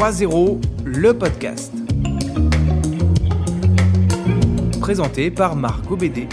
3.0, 0.00 0.58
le 0.86 1.12
podcast. 1.12 1.74
Présenté 4.80 5.30
par 5.30 5.56
Marc 5.56 5.90
Obédé. 5.90 6.26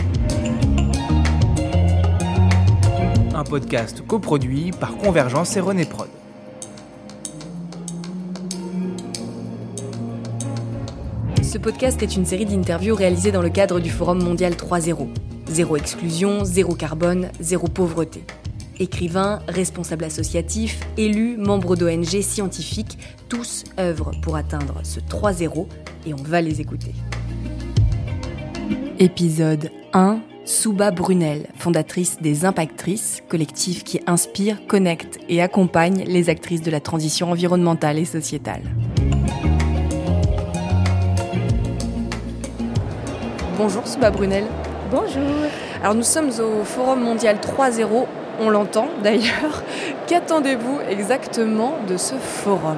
Un 3.35 3.43
podcast 3.43 4.07
coproduit 4.07 4.71
par 4.71 4.95
Convergence 4.95 5.57
et 5.57 5.59
René 5.59 5.84
Prod. 5.84 6.07
Ce 11.43 11.57
podcast 11.57 12.02
est 12.02 12.15
une 12.15 12.25
série 12.25 12.45
d'interviews 12.45 12.95
réalisées 12.95 13.34
dans 13.34 13.41
le 13.41 13.49
cadre 13.49 13.81
du 13.81 13.89
Forum 13.89 14.23
mondial 14.23 14.54
3.0. 14.54 15.09
Zéro 15.49 15.75
exclusion, 15.75 16.45
zéro 16.45 16.73
carbone, 16.73 17.31
zéro 17.41 17.68
pauvreté. 17.68 18.23
Écrivains, 18.80 19.39
responsables 19.48 20.04
associatifs, 20.04 20.81
élus, 20.98 21.35
membres 21.38 21.76
d'ONG, 21.76 22.22
scientifiques, 22.22 22.98
tous 23.27 23.63
œuvrent 23.80 24.12
pour 24.22 24.35
atteindre 24.35 24.81
ce 24.84 24.99
3-0 24.99 25.66
et 26.05 26.13
on 26.13 26.23
va 26.23 26.41
les 26.41 26.62
écouter. 26.62 26.94
Épisode 28.99 29.71
1 29.94 30.20
Souba 30.45 30.91
Brunel, 30.91 31.48
fondatrice 31.55 32.21
des 32.21 32.45
Impactrices, 32.45 33.21
collectif 33.27 33.84
qui 33.84 33.99
inspire, 34.08 34.66
connecte 34.68 35.20
et 35.27 35.41
accompagne 35.41 36.05
les 36.07 36.30
actrices 36.30 36.62
de 36.62 36.71
la 36.71 36.80
transition 36.80 37.32
environnementale 37.32 37.98
et 37.98 38.05
sociétale. 38.05 38.62
Bonjour 43.57 43.88
Souba 43.88 44.12
Brunel. 44.12 44.46
Bonjour. 44.91 45.23
Alors 45.82 45.96
nous 45.96 46.04
sommes 46.04 46.30
au 46.40 46.63
Forum 46.63 47.02
mondial 47.02 47.38
3.0, 47.38 48.05
on 48.40 48.50
l'entend 48.50 48.88
d'ailleurs. 49.04 49.64
Qu'attendez-vous 50.08 50.80
exactement 50.90 51.76
de 51.88 51.98
ce 51.98 52.16
forum? 52.16 52.77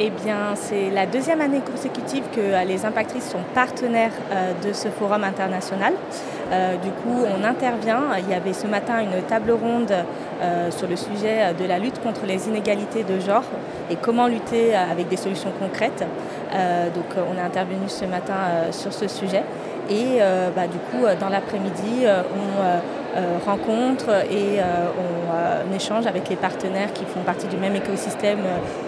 Eh 0.00 0.10
bien, 0.10 0.54
c'est 0.54 0.90
la 0.90 1.06
deuxième 1.06 1.40
année 1.40 1.60
consécutive 1.60 2.22
que 2.32 2.40
euh, 2.40 2.62
les 2.62 2.84
impactrices 2.84 3.28
sont 3.28 3.42
partenaires 3.52 4.12
euh, 4.30 4.52
de 4.64 4.72
ce 4.72 4.86
forum 4.90 5.24
international. 5.24 5.92
Euh, 6.52 6.76
du 6.76 6.90
coup, 6.90 7.24
on 7.36 7.42
intervient. 7.42 8.02
Il 8.20 8.30
y 8.30 8.34
avait 8.34 8.52
ce 8.52 8.68
matin 8.68 9.00
une 9.00 9.20
table 9.22 9.50
ronde 9.50 9.92
sur 10.70 10.86
le 10.86 10.94
sujet 10.94 11.52
de 11.58 11.64
la 11.64 11.80
lutte 11.80 12.00
contre 12.00 12.24
les 12.24 12.46
inégalités 12.46 13.02
de 13.02 13.18
genre 13.18 13.42
et 13.90 13.96
comment 13.96 14.28
lutter 14.28 14.72
avec 14.74 15.08
des 15.08 15.16
solutions 15.16 15.50
concrètes. 15.58 16.06
donc, 16.94 17.06
on 17.16 17.36
est 17.36 17.44
intervenu 17.44 17.88
ce 17.88 18.04
matin 18.04 18.70
sur 18.70 18.92
ce 18.92 19.08
sujet. 19.08 19.42
Et 19.90 20.20
bah, 20.54 20.68
du 20.68 20.78
coup, 20.78 21.04
dans 21.20 21.28
l'après-midi, 21.28 22.06
on 22.06 22.97
rencontre 23.44 24.10
et 24.30 24.60
on 24.60 25.74
échange 25.74 26.06
avec 26.06 26.28
les 26.28 26.36
partenaires 26.36 26.92
qui 26.92 27.04
font 27.04 27.20
partie 27.20 27.46
du 27.46 27.56
même 27.56 27.74
écosystème 27.74 28.40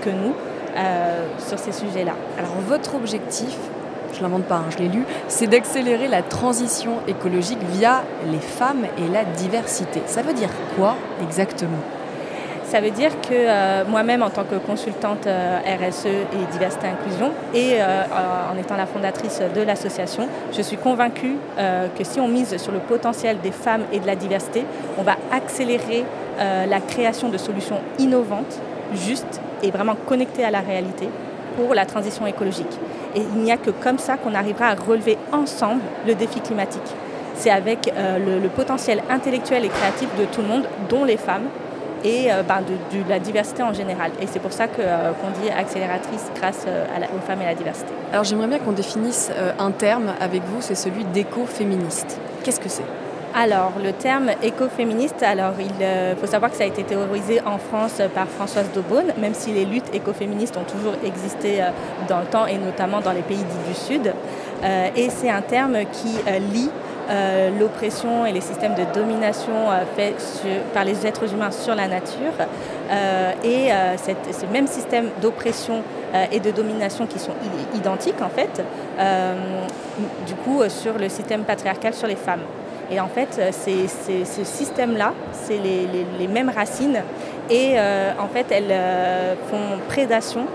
que 0.02 0.10
nous. 0.10 0.34
Euh, 0.76 1.26
sur 1.48 1.58
ces 1.58 1.72
sujets-là. 1.72 2.14
Alors 2.38 2.52
votre 2.68 2.94
objectif, 2.94 3.56
je 4.12 4.18
ne 4.18 4.22
l'invente 4.22 4.44
pas, 4.44 4.58
hein, 4.58 4.66
je 4.70 4.78
l'ai 4.78 4.88
lu, 4.88 5.04
c'est 5.26 5.48
d'accélérer 5.48 6.06
la 6.06 6.22
transition 6.22 6.98
écologique 7.08 7.58
via 7.72 8.04
les 8.30 8.38
femmes 8.38 8.84
et 8.96 9.12
la 9.12 9.24
diversité. 9.24 10.00
Ça 10.06 10.22
veut 10.22 10.32
dire 10.32 10.50
quoi 10.76 10.94
exactement? 11.22 11.80
Ça 12.70 12.80
veut 12.80 12.90
dire 12.90 13.10
que 13.20 13.32
euh, 13.32 13.84
moi-même, 13.86 14.22
en 14.22 14.30
tant 14.30 14.44
que 14.44 14.54
consultante 14.56 15.26
euh, 15.26 15.58
RSE 15.66 16.06
et 16.06 16.52
diversité 16.52 16.86
inclusion, 16.86 17.32
et 17.54 17.78
en 17.82 18.56
étant 18.58 18.76
la 18.76 18.86
fondatrice 18.86 19.42
de 19.54 19.62
l'association, 19.62 20.28
je 20.52 20.62
suis 20.62 20.76
convaincue 20.76 21.36
que 21.56 22.04
si 22.04 22.20
on 22.20 22.28
mise 22.28 22.56
sur 22.58 22.72
le 22.72 22.78
potentiel 22.78 23.38
des 23.42 23.50
femmes 23.50 23.82
et 23.92 23.98
de 23.98 24.06
la 24.06 24.14
diversité, 24.14 24.64
on 24.98 25.02
va 25.02 25.16
accélérer 25.32 26.04
la 26.38 26.80
création 26.80 27.28
de 27.28 27.38
solutions 27.38 27.80
innovantes, 27.98 28.60
justes 28.94 29.40
et 29.62 29.70
vraiment 29.70 29.96
connecté 30.06 30.44
à 30.44 30.50
la 30.50 30.60
réalité 30.60 31.08
pour 31.56 31.74
la 31.74 31.84
transition 31.86 32.26
écologique. 32.26 32.78
Et 33.14 33.20
il 33.20 33.42
n'y 33.42 33.52
a 33.52 33.56
que 33.56 33.70
comme 33.70 33.98
ça 33.98 34.16
qu'on 34.16 34.34
arrivera 34.34 34.66
à 34.66 34.74
relever 34.74 35.18
ensemble 35.32 35.82
le 36.06 36.14
défi 36.14 36.40
climatique. 36.40 36.94
C'est 37.34 37.50
avec 37.50 37.92
euh, 37.96 38.40
le, 38.40 38.48
potentiel 38.48 39.02
intellectuel 39.08 39.64
et 39.64 39.68
créatif 39.68 40.08
de 40.18 40.26
tout 40.26 40.42
le 40.42 40.48
monde, 40.48 40.64
dont 40.88 41.04
les 41.04 41.16
femmes, 41.16 41.48
et 42.04 42.32
euh, 42.32 42.42
ben, 42.42 42.60
de, 42.62 43.08
la 43.08 43.18
diversité 43.18 43.62
en 43.62 43.72
général. 43.72 44.10
Et 44.20 44.26
c'est 44.26 44.40
pour 44.40 44.52
ça 44.52 44.64
euh, 44.78 45.12
qu'on 45.12 45.40
dit 45.42 45.50
accélératrice 45.50 46.30
grâce 46.36 46.66
aux 46.66 47.26
femmes 47.26 47.42
et 47.42 47.44
à 47.44 47.48
la 47.48 47.54
diversité. 47.54 47.92
Alors 48.12 48.24
j'aimerais 48.24 48.48
bien 48.48 48.58
qu'on 48.58 48.72
définisse 48.72 49.30
un 49.58 49.70
terme 49.70 50.12
avec 50.20 50.42
vous, 50.42 50.60
c'est 50.60 50.74
celui 50.74 51.04
d'écoféministe. 51.04 52.18
Qu'est-ce 52.42 52.60
que 52.60 52.68
c'est? 52.68 52.84
Alors, 53.32 53.74
le 53.82 53.92
terme 53.92 54.30
écoféministe, 54.42 55.22
alors 55.22 55.52
il 55.60 55.84
euh, 55.84 56.16
faut 56.16 56.26
savoir 56.26 56.50
que 56.50 56.56
ça 56.56 56.64
a 56.64 56.66
été 56.66 56.82
théorisé 56.82 57.40
en 57.46 57.58
France 57.58 58.02
par 58.12 58.26
Françoise 58.26 58.66
Daubonne, 58.74 59.12
même 59.18 59.34
si 59.34 59.52
les 59.52 59.64
luttes 59.64 59.94
écoféministes 59.94 60.56
ont 60.56 60.64
toujours 60.64 60.94
existé 61.04 61.62
euh, 61.62 61.68
dans 62.08 62.18
le 62.18 62.26
temps 62.26 62.46
et 62.46 62.58
notamment 62.58 63.00
dans 63.00 63.12
les 63.12 63.22
pays 63.22 63.36
dits 63.36 63.68
du 63.68 63.74
Sud. 63.74 64.12
Euh, 64.64 64.88
et 64.96 65.10
c'est 65.10 65.30
un 65.30 65.42
terme 65.42 65.78
qui 65.92 66.08
lie 66.52 66.70
l'oppression 67.58 68.24
et 68.24 68.32
les 68.32 68.40
systèmes 68.40 68.74
de 68.74 68.84
domination 68.94 69.52
faits 69.96 70.44
par 70.72 70.84
les 70.84 71.06
êtres 71.06 71.32
humains 71.32 71.50
sur 71.50 71.74
la 71.74 71.88
nature 71.88 72.32
et 73.42 73.70
ces 73.96 74.46
mêmes 74.46 74.68
systèmes 74.68 75.08
d'oppression 75.20 75.82
et 76.30 76.38
de 76.38 76.50
domination 76.50 77.06
qui 77.06 77.18
sont 77.18 77.34
identiques 77.74 78.22
en 78.22 78.28
fait, 78.28 78.62
du 80.26 80.34
coup 80.34 80.62
sur 80.68 80.98
le 80.98 81.08
système 81.08 81.42
patriarcal 81.42 81.94
sur 81.94 82.06
les 82.06 82.16
femmes. 82.16 82.42
Et 82.90 82.98
en 82.98 83.08
fait, 83.08 83.38
euh, 83.38 83.50
c'est, 83.52 83.86
ce 84.24 84.44
système-là, 84.44 85.14
c'est 85.32 85.58
les, 85.58 86.28
mêmes 86.28 86.50
racines 86.50 87.02
et 87.48 87.74
euh, 87.76 88.12
en 88.18 88.26
fait, 88.28 88.46
elles 88.50 88.70
euh, 88.70 89.34
font 89.48 89.78
prédation 89.88 90.46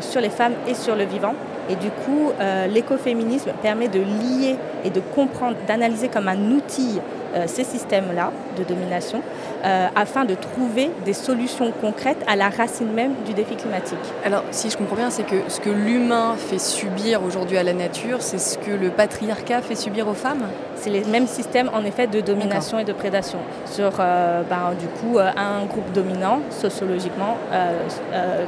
sur 0.00 0.20
les 0.20 0.30
femmes 0.30 0.52
et 0.68 0.74
sur 0.74 0.94
le 0.94 1.02
vivant. 1.02 1.34
Et 1.70 1.76
du 1.76 1.90
coup, 1.90 2.32
l'écoféminisme 2.68 3.52
permet 3.62 3.88
de 3.88 4.00
lier 4.00 4.56
et 4.84 4.90
de 4.90 5.00
comprendre, 5.00 5.56
d'analyser 5.68 6.08
comme 6.08 6.28
un 6.28 6.50
outil 6.50 7.00
euh, 7.36 7.44
ces 7.46 7.62
systèmes-là 7.62 8.32
de 8.58 8.64
domination 8.64 9.22
euh, 9.64 9.86
afin 9.94 10.24
de 10.24 10.34
trouver 10.34 10.90
des 11.04 11.12
solutions 11.12 11.72
concrètes 11.80 12.24
à 12.26 12.34
la 12.34 12.48
racine 12.48 12.90
même 12.90 13.12
du 13.24 13.34
défi 13.34 13.54
climatique. 13.54 13.98
Alors, 14.24 14.42
si 14.50 14.68
je 14.68 14.76
comprends 14.76 14.96
bien, 14.96 15.10
c'est 15.10 15.22
que 15.22 15.36
ce 15.46 15.60
que 15.60 15.70
l'humain 15.70 16.34
fait 16.36 16.58
subir 16.58 17.22
aujourd'hui 17.22 17.56
à 17.56 17.62
la 17.62 17.72
nature, 17.72 18.20
c'est 18.20 18.38
ce 18.38 18.58
que 18.58 18.72
le 18.72 18.90
patriarcat 18.90 19.62
fait 19.62 19.76
subir 19.76 20.08
aux 20.08 20.14
femmes? 20.14 20.42
C'est 20.74 20.90
les 20.90 21.04
mêmes 21.04 21.28
systèmes, 21.28 21.70
en 21.72 21.84
effet, 21.84 22.08
de 22.08 22.20
domination 22.20 22.80
et 22.80 22.84
de 22.84 22.92
prédation 22.92 23.38
sur, 23.64 23.92
euh, 24.00 24.42
ben, 24.42 24.72
du 24.80 24.86
coup, 24.86 25.18
un 25.18 25.66
groupe 25.66 25.92
dominant, 25.92 26.40
sociologiquement, 26.50 27.36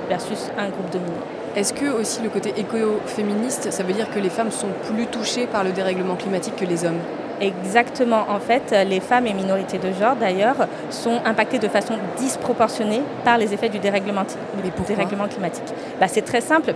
versus 0.08 0.50
un 0.58 0.70
groupe 0.70 0.90
dominant. 0.90 1.41
Est-ce 1.54 1.74
que 1.74 1.84
aussi 1.84 2.22
le 2.22 2.30
côté 2.30 2.54
écoféministe, 2.56 3.70
ça 3.72 3.82
veut 3.82 3.92
dire 3.92 4.10
que 4.10 4.18
les 4.18 4.30
femmes 4.30 4.50
sont 4.50 4.68
plus 4.90 5.06
touchées 5.06 5.46
par 5.46 5.64
le 5.64 5.72
dérèglement 5.72 6.16
climatique 6.16 6.56
que 6.56 6.64
les 6.64 6.86
hommes? 6.86 6.98
Exactement. 7.42 8.24
En 8.30 8.38
fait, 8.38 8.74
les 8.88 9.00
femmes 9.00 9.26
et 9.26 9.34
minorités 9.34 9.76
de 9.76 9.92
genre, 9.92 10.16
d'ailleurs, 10.16 10.68
sont 10.88 11.20
impactées 11.26 11.58
de 11.58 11.68
façon 11.68 11.94
disproportionnée 12.16 13.02
par 13.24 13.36
les 13.36 13.52
effets 13.52 13.68
du 13.68 13.80
dérèglement, 13.80 14.24
climatique. 15.28 15.74
Bah, 16.00 16.08
c'est 16.08 16.22
très 16.22 16.40
simple, 16.40 16.72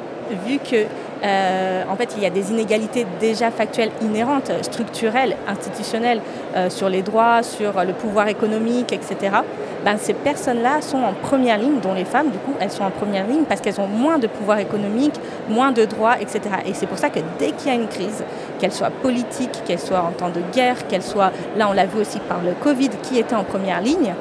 vu 0.47 0.59
que 0.59 0.87
euh, 1.25 1.83
en 1.91 1.97
fait, 1.97 2.15
il 2.17 2.23
y 2.23 2.27
a 2.27 2.31
des 2.31 2.51
inégalités 2.51 3.07
déjà 3.21 3.51
factuelles 3.51 3.91
inhérentes, 4.03 4.53
structurelles, 4.63 5.37
institutionnelles, 5.49 6.21
euh, 6.55 6.69
sur 6.69 6.89
les 6.89 7.03
droits, 7.03 7.43
sur 7.43 7.83
le 7.85 7.93
pouvoir 7.93 8.29
économique, 8.29 8.93
etc. 8.93 9.37
Ben, 9.85 9.97
ces 9.99 10.15
personnes-là 10.15 10.83
sont 10.83 10.99
en 10.99 11.13
première 11.13 11.59
ligne, 11.59 11.81
dont 11.81 11.95
les 11.95 12.05
femmes, 12.05 12.31
du 12.31 12.39
coup, 12.39 12.53
elles 12.61 12.71
sont 12.71 12.85
en 12.85 12.91
première 12.91 13.27
ligne 13.27 13.45
parce 13.49 13.61
qu'elles 13.61 13.81
ont 13.81 13.87
moins 13.87 14.19
de 14.19 14.27
pouvoir 14.27 14.59
économique, 14.59 15.15
moins 15.49 15.73
de 15.73 15.85
droits, 15.85 16.21
etc. 16.21 16.41
Et 16.67 16.75
c'est 16.75 16.87
pour 16.87 16.99
ça 16.99 17.09
que 17.09 17.21
dès 17.39 17.53
qu'il 17.53 17.69
y 17.69 17.71
a 17.71 17.75
une 17.75 17.89
crise, 17.89 18.25
qu'elle 18.59 18.73
soit 18.73 18.91
politique, 18.91 19.63
qu'elle 19.65 19.79
soit 19.79 20.01
en 20.01 20.11
temps 20.11 20.31
de 20.31 20.41
guerre, 20.53 20.87
qu'elle 20.89 21.03
soit, 21.03 21.31
là 21.57 21.69
on 21.71 21.73
l'a 21.73 21.87
vu 21.87 22.01
aussi 22.01 22.19
par 22.21 22.39
le 22.43 22.53
Covid, 22.63 22.91
qui 23.03 23.19
était 23.19 23.37
en 23.37 23.45
première 23.45 23.81
ligne, 23.81 24.15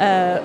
euh, 0.00 0.38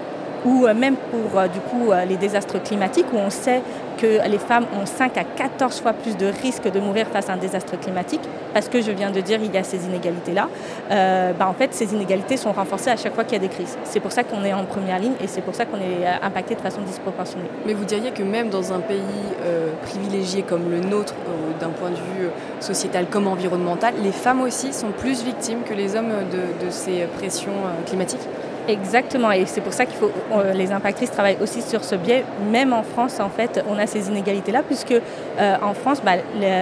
ou 0.46 0.68
même 0.74 0.96
pour 0.96 1.42
du 1.50 1.60
coup 1.60 1.92
les 2.08 2.18
désastres 2.18 2.62
climatiques 2.62 3.08
où 3.14 3.18
on 3.18 3.30
sait 3.30 3.62
que 3.98 4.30
les 4.30 4.38
femmes 4.38 4.66
ont 4.80 4.86
5 4.86 5.18
à 5.18 5.24
14 5.24 5.82
fois 5.82 5.94
plus 5.94 6.16
de 6.16 6.28
risques 6.28 6.72
de 6.72 6.80
mourir 6.80 7.08
face 7.08 7.30
à 7.30 7.34
un 7.34 7.38
désastre 7.38 7.78
climatique, 7.80 8.22
parce 8.54 8.70
que 8.70 8.82
je 8.82 8.92
viens 8.92 9.12
de 9.12 9.20
dire 9.20 9.40
il 9.44 9.54
y 9.54 9.58
a 9.58 9.64
ces 9.64 9.86
inégalités-là, 9.86 10.48
euh, 10.92 11.34
bah, 11.34 11.48
en 11.50 11.54
fait 11.54 11.74
ces 11.74 11.94
inégalités 11.94 12.38
sont 12.38 12.52
renforcées 12.52 12.92
à 12.92 12.96
chaque 12.96 13.16
fois 13.16 13.24
qu'il 13.24 13.34
y 13.34 13.44
a 13.44 13.48
des 13.48 13.54
crises. 13.54 13.78
C'est 13.84 14.00
pour 14.00 14.12
ça 14.12 14.24
qu'on 14.24 14.44
est 14.44 14.54
en 14.54 14.64
première 14.66 15.00
ligne 15.00 15.16
et 15.22 15.28
c'est 15.28 15.42
pour 15.42 15.56
ça 15.56 15.66
qu'on 15.66 15.78
est 15.78 16.06
euh, 16.06 16.26
impacté 16.26 16.56
de 16.56 16.62
façon 16.62 16.82
disproportionnée. 16.82 17.50
Mais 17.66 17.74
vous 17.74 17.86
diriez 17.86 18.12
que 18.12 18.24
même 18.24 18.50
dans 18.50 18.72
un 18.72 18.80
pays 18.80 19.02
euh, 19.44 19.72
privilégié 19.84 20.44
comme 20.44 20.70
le 20.70 20.80
nôtre, 20.80 21.16
d'un 21.60 21.70
point 21.70 21.90
de 21.90 21.96
vue 21.96 22.30
sociétal 22.60 23.08
comme 23.10 23.28
environnemental, 23.28 23.96
les 24.04 24.12
femmes 24.12 24.42
aussi 24.42 24.74
sont 24.74 24.92
plus 24.92 25.24
victimes 25.24 25.64
que 25.68 25.74
les 25.74 25.96
hommes 25.96 26.14
de 26.32 26.70
ces 26.70 27.08
pressions 27.18 27.54
climatiques? 27.88 28.28
Exactement, 28.68 29.32
et 29.32 29.46
c'est 29.46 29.62
pour 29.62 29.72
ça 29.72 29.86
qu'il 29.86 29.96
faut 29.96 30.12
les 30.54 30.72
impactrices 30.72 31.12
travaillent 31.12 31.38
aussi 31.42 31.62
sur 31.62 31.84
ce 31.84 31.96
biais. 31.96 32.26
Même 32.52 32.74
en 32.74 32.84
France, 32.84 33.20
en 33.20 33.30
fait, 33.30 33.64
on 33.70 33.78
a 33.80 33.88
ces 33.88 34.10
inégalités-là, 34.10 34.62
puisque 34.64 34.92
euh, 34.92 35.56
en 35.62 35.74
France, 35.74 36.02
bah, 36.04 36.14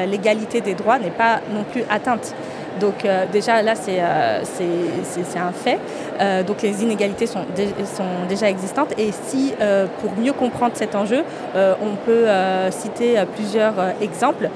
l'égalité 0.06 0.62
des 0.62 0.76
droits 0.76 1.00
n'est 1.00 1.10
pas 1.10 1.42
non 1.52 1.64
plus 1.64 1.84
atteinte. 1.90 2.36
Donc 2.80 3.06
déjà 3.32 3.62
là, 3.62 3.74
c'est 3.76 4.00
un 4.00 5.52
fait. 5.52 5.80
donc 6.44 6.62
les 6.62 6.84
inégalités 6.84 7.26
sont, 7.26 7.46
sont, 7.96 8.28
déjà 8.28 8.50
existantes. 8.50 8.94
Et 8.98 9.12
si, 9.12 9.54
pour 10.02 10.12
mieux 10.18 10.34
comprendre 10.34 10.74
cet 10.76 10.96
enjeu, 10.96 11.24
on 11.56 11.96
peut 12.06 12.26
citer 12.72 13.16
plusieurs 13.36 13.74
exemples. 14.02 14.50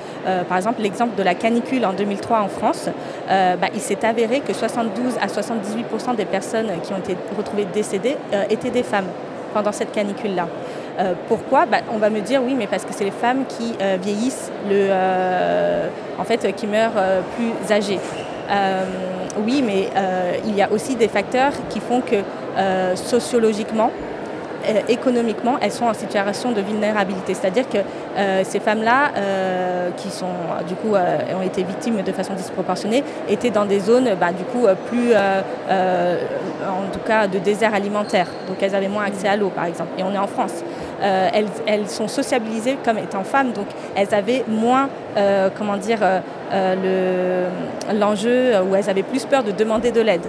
par 0.48 0.58
exemple, 0.58 0.82
l'exemple 0.82 1.16
de 1.16 1.24
la 1.24 1.36
canicule 1.36 1.86
en 1.86 1.94
2003 1.94 2.40
en 2.40 2.48
France. 2.48 2.90
Bah, 3.28 3.68
il 3.74 3.82
s'est 3.82 4.06
avéré 4.06 4.42
que 4.42 4.54
72 4.54 5.18
à 5.22 5.28
78% 5.28 6.16
des 6.16 6.26
personnes 6.26 6.70
qui 6.84 6.94
ont 6.94 6.98
été 6.98 7.16
retrouvées 7.38 7.68
décédées 7.74 8.18
étaient 8.50 8.72
des 8.72 8.84
femmes 8.84 9.08
pendant 9.54 9.72
cette 9.72 9.92
canicule-là. 9.92 10.48
Euh, 11.00 11.14
pourquoi? 11.28 11.66
Bah, 11.66 11.78
On 11.94 11.98
va 11.98 12.10
me 12.10 12.22
dire 12.22 12.42
oui, 12.44 12.56
mais 12.58 12.68
parce 12.68 12.84
que 12.84 12.94
c'est 12.94 13.06
les 13.06 13.12
femmes 13.12 13.46
qui 13.48 13.74
euh, 13.82 13.98
vieillissent, 14.02 14.52
le, 14.70 14.88
euh, 14.90 15.88
fait, 16.38 16.54
qui 16.54 16.68
meurent 16.68 17.02
plus 17.36 17.74
âgées. 17.74 18.00
oui, 19.46 19.64
mais 19.66 19.90
il 20.46 20.56
y 20.56 20.62
a 20.62 20.72
aussi 20.72 20.96
des 20.96 21.08
facteurs 21.08 21.54
qui 21.70 21.80
font 21.80 22.02
que 22.02 22.18
sociologiquement, 22.96 23.92
euh, 24.68 24.82
économiquement, 24.90 25.58
elles 25.62 25.72
sont 25.72 25.86
en 25.86 25.94
situation 25.94 26.52
de 26.52 26.62
vulnérabilité. 26.62 27.34
C'est-à-dire 27.34 27.70
que 27.70 27.78
euh, 27.78 28.44
ces 28.44 28.60
femmes-là, 28.60 29.12
euh, 29.16 29.90
qui 29.96 30.10
sont, 30.10 30.28
du 30.68 30.76
coup, 30.76 30.96
ont 30.96 31.42
été 31.42 31.64
victimes 31.64 32.02
de 32.02 32.12
façon 32.12 32.34
disproportionnée, 32.34 33.04
étaient 33.30 33.50
dans 33.50 33.66
des 33.66 33.80
zones, 33.80 34.10
bah, 34.20 34.32
du 34.32 34.44
coup, 34.44 34.68
plus, 34.88 35.14
en 35.14 36.92
tout 36.92 37.00
cas, 37.06 37.28
de 37.28 37.40
désert 37.40 37.74
alimentaire. 37.74 38.28
Donc, 38.48 38.58
elles 38.62 38.76
avaient 38.76 38.88
moins 38.88 39.06
accès 39.06 39.28
à 39.28 39.36
l'eau, 39.36 39.50
par 39.50 39.66
exemple. 39.66 39.92
Et 39.98 40.04
on 40.04 40.14
est 40.14 40.18
en 40.18 40.28
France. 40.28 40.64
Elles, 41.02 41.48
elles, 41.66 41.88
sont 41.90 42.08
sociabilisées 42.08 42.78
comme 42.84 42.98
étant 42.98 43.24
femmes, 43.24 43.52
donc 43.52 43.68
elles 43.96 44.14
avaient 44.14 44.44
moins, 44.48 44.90
comment 45.58 45.78
dire, 45.78 46.00
l'enjeu, 47.94 48.62
où 48.62 48.76
elles 48.76 48.90
avaient 48.90 49.04
plus 49.04 49.26
peur 49.26 49.44
de 49.44 49.52
demander 49.52 49.92
de 49.92 50.02
l'aide. 50.02 50.26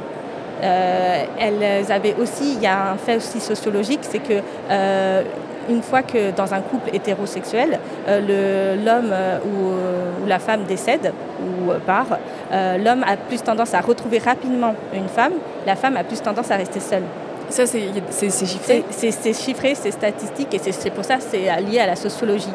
Euh, 0.62 1.24
elles 1.38 1.90
avaient 1.90 2.14
aussi, 2.20 2.54
il 2.54 2.62
y 2.62 2.66
a 2.66 2.92
un 2.92 2.96
fait 2.96 3.16
aussi 3.16 3.40
sociologique, 3.40 4.00
c'est 4.02 4.18
que 4.18 4.40
euh, 4.70 5.22
une 5.68 5.82
fois 5.82 6.02
que 6.02 6.32
dans 6.32 6.52
un 6.52 6.60
couple 6.60 6.90
hétérosexuel, 6.94 7.78
euh, 8.08 8.76
l'homme 8.84 9.14
ou, 9.46 10.26
la 10.26 10.38
femme 10.38 10.64
décède 10.64 11.12
ou 11.40 11.72
part, 11.86 12.18
l'homme 12.52 13.04
a 13.04 13.16
plus 13.16 13.42
tendance 13.42 13.74
à 13.74 13.80
retrouver 13.80 14.18
rapidement 14.18 14.74
une 14.94 15.08
femme, 15.08 15.32
la 15.66 15.76
femme 15.76 15.96
a 15.96 16.04
plus 16.04 16.20
tendance 16.20 16.50
à 16.50 16.56
rester 16.56 16.78
seule. 16.80 17.02
Ça, 17.50 17.66
c'est 17.66 18.46
chiffré? 18.46 18.84
C'est 18.90 19.34
chiffré, 19.34 19.74
c'est 19.74 19.90
statistique, 19.90 20.54
et 20.54 20.58
c'est 20.58 20.90
pour 20.90 21.04
ça 21.04 21.16
c'est 21.20 21.60
lié 21.62 21.80
à 21.80 21.86
la 21.86 21.96
sociologie. 21.96 22.52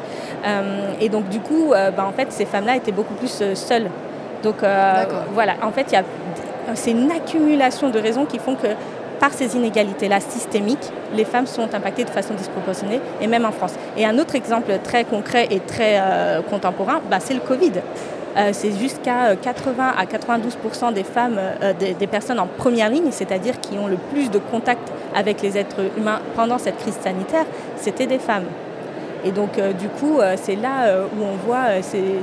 et 1.00 1.10
donc, 1.10 1.30
du 1.30 1.40
coup, 1.40 1.70
bah, 1.70 2.06
en 2.08 2.14
fait, 2.14 2.32
ces 2.32 2.46
femmes-là 2.46 2.78
étaient 2.78 2.92
beaucoup 2.92 3.14
plus 3.14 3.44
seules. 3.54 3.90
Donc, 4.44 4.56
voilà, 5.34 5.54
en 5.62 5.72
fait, 5.72 5.96
c'est 6.74 6.92
une 6.92 7.12
accumulation 7.12 7.90
de 7.90 8.00
raisons 8.00 8.26
qui 8.26 8.40
font 8.40 8.56
que 8.56 8.68
par 9.20 9.34
ces 9.34 9.56
inégalités-là 9.56 10.20
systémiques, 10.20 10.92
les 11.14 11.26
femmes 11.26 11.48
sont 11.48 11.74
impactées 11.74 12.04
de 12.04 12.10
façon 12.10 12.34
disproportionnée, 12.34 13.00
et 13.22 13.28
même 13.28 13.46
en 13.46 13.52
France. 13.52 13.74
Et 13.98 14.06
un 14.06 14.18
autre 14.20 14.36
exemple 14.36 14.72
très 14.84 15.04
concret 15.04 15.48
et 15.52 15.60
très 15.60 16.00
euh, 16.00 16.42
contemporain, 16.42 17.02
bah, 17.10 17.18
c'est 17.20 17.34
le 17.34 17.40
Covid. 17.40 17.72
Euh, 18.38 18.50
c'est 18.52 18.72
jusqu'à 18.72 19.36
80 19.36 19.94
à 19.98 20.06
92% 20.06 20.94
des 20.94 21.04
femmes, 21.04 21.40
euh, 21.40 21.74
des, 21.74 22.08
personnes 22.08 22.40
en 22.40 22.48
première 22.48 22.90
ligne, 22.90 23.12
c'est-à-dire 23.12 23.60
qui 23.62 23.78
ont 23.78 23.88
le 23.88 23.98
plus 23.98 24.30
de 24.30 24.40
contact 24.40 24.92
avec 25.16 25.42
les 25.42 25.58
êtres 25.58 25.82
humains 25.98 26.20
pendant 26.36 26.58
cette 26.58 26.78
crise 26.78 26.98
sanitaire, 27.02 27.46
c'était 27.78 28.08
des 28.08 28.20
femmes. 28.20 28.46
Et 29.24 29.32
donc, 29.32 29.60
du 29.80 29.88
coup, 29.88 30.20
c'est 30.36 30.56
là 30.56 31.00
où 31.02 31.24
on 31.24 31.36
voit 31.48 31.80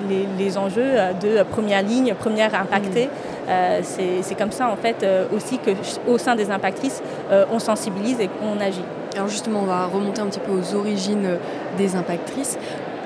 les, 0.08 0.28
les, 0.38 0.56
enjeux 0.56 0.92
de 1.20 1.42
première 1.42 1.82
ligne, 1.82 2.14
première 2.14 2.54
impactée. 2.54 3.06
Mmh. 3.06 3.32
Euh, 3.48 3.80
c'est 3.82 4.34
comme 4.36 4.52
ça 4.52 4.68
en 4.68 4.76
fait 4.76 5.02
euh, 5.02 5.26
aussi 5.34 5.58
qu'au 5.58 6.18
sein 6.18 6.36
des 6.36 6.50
impactrices, 6.50 7.02
euh, 7.30 7.44
on 7.50 7.58
sensibilise 7.58 8.20
et 8.20 8.30
on 8.42 8.60
agit. 8.60 8.84
Alors 9.14 9.28
justement, 9.28 9.60
on 9.62 9.66
va 9.66 9.86
remonter 9.86 10.20
un 10.20 10.26
petit 10.26 10.40
peu 10.40 10.52
aux 10.52 10.74
origines 10.74 11.38
des 11.76 11.96
impactrices. 11.96 12.58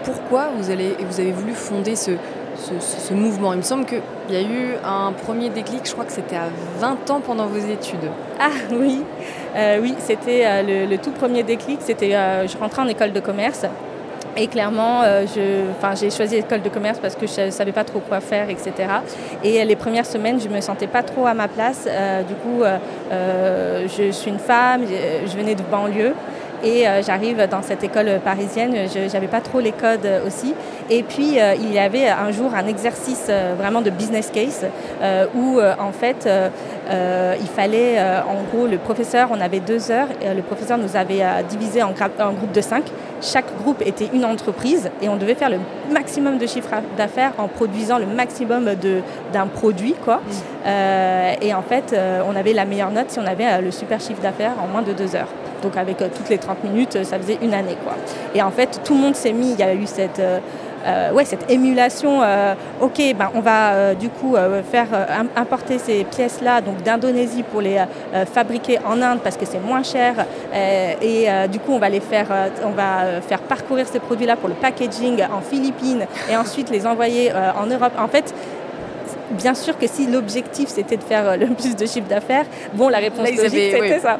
Pourquoi 0.04 0.50
vous, 0.56 0.70
allez, 0.70 0.94
vous 1.00 1.20
avez 1.20 1.32
voulu 1.32 1.52
fonder 1.52 1.96
ce, 1.96 2.12
ce, 2.58 3.14
mouvement 3.14 3.52
Il 3.52 3.58
me 3.58 3.62
semble 3.62 3.86
qu'il 3.86 4.00
y 4.30 4.36
a 4.36 4.42
eu 4.42 4.74
un 4.84 5.12
premier 5.12 5.50
déclic, 5.50 5.82
je 5.84 5.92
crois 5.92 6.04
que 6.04 6.12
c'était 6.12 6.36
à 6.36 6.48
20 6.78 7.10
ans 7.10 7.20
pendant 7.24 7.46
vos 7.46 7.58
études. 7.58 8.10
Ah 8.38 8.50
oui, 8.72 9.02
oui 9.80 9.94
c'était 9.98 10.62
le, 10.62 10.86
le, 10.86 10.98
tout 10.98 11.12
premier 11.12 11.42
déclic, 11.42 11.78
c'était 11.80 12.10
je 12.10 12.58
rentrais 12.58 12.82
en 12.82 12.88
école 12.88 13.12
de 13.12 13.20
commerce 13.20 13.66
et 14.38 14.48
clairement, 14.48 15.02
euh, 15.02 15.24
j'ai 15.94 16.10
choisi 16.10 16.36
l'école 16.36 16.60
de 16.60 16.68
commerce 16.68 16.98
parce 16.98 17.16
que 17.16 17.26
je 17.26 17.46
ne 17.46 17.50
savais 17.50 17.72
pas 17.72 17.84
trop 17.84 18.00
quoi 18.00 18.20
faire, 18.20 18.50
etc. 18.50 18.72
Et 19.42 19.64
les 19.64 19.76
premières 19.76 20.04
semaines, 20.04 20.38
je 20.38 20.48
ne 20.48 20.54
me 20.54 20.60
sentais 20.60 20.86
pas 20.86 21.02
trop 21.02 21.26
à 21.26 21.32
ma 21.32 21.48
place. 21.48 21.88
Euh, 21.88 22.22
du 22.22 22.34
coup, 22.34 22.62
euh, 22.62 23.86
je 23.88 24.10
suis 24.10 24.30
une 24.30 24.38
femme, 24.38 24.82
je 25.26 25.36
venais 25.36 25.54
de 25.54 25.62
banlieue. 25.62 26.14
Et 26.64 26.86
euh, 26.86 27.02
j'arrive 27.02 27.46
dans 27.48 27.62
cette 27.62 27.84
école 27.84 28.20
parisienne, 28.24 28.74
je 28.92 29.12
n'avais 29.12 29.26
pas 29.26 29.40
trop 29.40 29.60
les 29.60 29.72
codes 29.72 30.08
aussi. 30.26 30.54
Et 30.88 31.02
puis, 31.02 31.40
euh, 31.40 31.54
il 31.54 31.72
y 31.72 31.78
avait 31.78 32.08
un 32.08 32.30
jour 32.30 32.52
un 32.54 32.66
exercice 32.66 33.26
euh, 33.28 33.54
vraiment 33.58 33.82
de 33.82 33.90
business 33.90 34.30
case 34.32 34.66
où, 35.34 35.60
en 35.60 35.92
fait, 35.92 36.28
il 36.90 37.48
fallait, 37.48 38.00
en 38.00 38.42
gros, 38.50 38.66
le 38.66 38.78
professeur, 38.78 39.28
on 39.30 39.40
avait 39.40 39.60
deux 39.60 39.90
heures, 39.90 40.08
le 40.22 40.42
professeur 40.42 40.78
nous 40.78 40.96
avait 40.96 41.22
divisé 41.48 41.82
en, 41.82 41.90
en 41.90 42.32
groupe 42.32 42.52
de 42.52 42.60
cinq. 42.60 42.84
Chaque 43.20 43.56
groupe 43.62 43.82
était 43.84 44.08
une 44.12 44.24
entreprise 44.24 44.90
et 45.02 45.08
on 45.08 45.16
devait 45.16 45.34
faire 45.34 45.50
le 45.50 45.58
maximum 45.92 46.38
de 46.38 46.46
chiffre 46.46 46.70
d'affaires 46.96 47.32
en 47.38 47.48
produisant 47.48 47.98
le 47.98 48.06
maximum 48.06 48.68
d'un 49.32 49.46
produit. 49.46 49.94
Quoi. 50.04 50.16
Mmh. 50.16 50.70
et 51.42 51.54
en 51.54 51.62
fait, 51.62 51.94
on 52.28 52.36
avait 52.36 52.52
la 52.52 52.64
meilleure 52.64 52.90
note 52.90 53.10
si 53.10 53.18
on 53.18 53.26
avait 53.26 53.60
le 53.60 53.70
super 53.70 54.00
chiffre 54.00 54.22
d'affaires 54.22 54.54
en 54.62 54.66
moins 54.66 54.82
de 54.82 54.92
deux 54.92 55.14
heures. 55.14 55.28
Donc 55.66 55.76
avec 55.76 56.00
euh, 56.00 56.06
toutes 56.14 56.28
les 56.28 56.38
30 56.38 56.62
minutes, 56.62 56.94
euh, 56.94 57.02
ça 57.02 57.18
faisait 57.18 57.38
une 57.42 57.52
année. 57.52 57.76
Quoi. 57.82 57.94
Et 58.36 58.40
en 58.40 58.52
fait, 58.52 58.80
tout 58.84 58.94
le 58.94 59.00
monde 59.00 59.16
s'est 59.16 59.32
mis, 59.32 59.50
il 59.50 59.58
y 59.58 59.64
a 59.64 59.74
eu 59.74 59.86
cette... 59.86 60.20
Euh, 60.20 61.10
ouais, 61.12 61.24
cette 61.24 61.50
émulation, 61.50 62.20
ok, 62.80 63.02
ben, 63.18 63.28
on 63.34 63.40
va 63.40 63.92
du 63.96 64.08
coup 64.08 64.36
faire 64.70 64.86
importer 65.34 65.78
ces 65.78 66.04
pièces-là 66.04 66.60
d'Indonésie 66.60 67.42
pour 67.42 67.60
les 67.60 67.80
fabriquer 68.32 68.78
en 68.86 69.02
Inde 69.02 69.18
parce 69.24 69.36
que 69.36 69.44
c'est 69.46 69.58
moins 69.58 69.82
cher 69.82 70.14
et 71.02 71.26
du 71.50 71.58
coup 71.58 71.72
on 71.72 71.80
va 71.80 71.88
les 71.88 71.98
faire, 71.98 72.28
on 72.64 72.70
va 72.70 73.20
faire 73.20 73.40
parcourir 73.40 73.88
ces 73.88 73.98
produits-là 73.98 74.36
pour 74.36 74.48
le 74.48 74.54
packaging 74.54 75.24
en 75.24 75.40
Philippines 75.40 76.06
et 76.30 76.36
ensuite 76.36 76.70
les 76.70 76.86
envoyer 76.86 77.32
en 77.32 77.66
Europe. 77.66 77.94
En 77.98 78.06
fait, 78.06 78.32
bien 79.30 79.54
sûr 79.54 79.78
que 79.78 79.86
si 79.86 80.06
l'objectif 80.06 80.68
c'était 80.68 80.96
de 80.96 81.02
faire 81.02 81.36
le 81.36 81.46
plus 81.46 81.76
de 81.76 81.86
chiffre 81.86 82.08
d'affaires, 82.08 82.46
bon, 82.74 82.88
la 82.88 82.98
réponse 82.98 83.28
logique 83.30 83.72
c'était 83.72 84.00
ça. 84.00 84.18